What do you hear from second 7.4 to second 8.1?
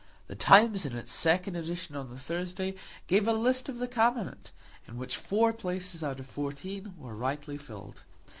filled.